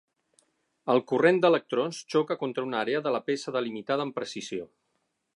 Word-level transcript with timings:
El 0.93 1.01
corrent 1.09 1.41
d'electrons 1.43 1.99
xoca 2.13 2.37
contra 2.43 2.65
una 2.69 2.79
àrea 2.85 3.01
de 3.07 3.11
la 3.15 3.19
peça 3.27 3.53
delimitada 3.57 4.07
amb 4.07 4.17
precisió. 4.21 4.67